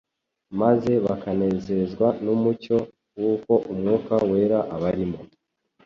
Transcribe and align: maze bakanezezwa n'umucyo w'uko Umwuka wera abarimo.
maze 0.59 0.91
bakanezezwa 1.05 2.07
n'umucyo 2.23 2.77
w'uko 3.19 3.53
Umwuka 3.71 4.13
wera 4.29 4.59
abarimo. 4.75 5.19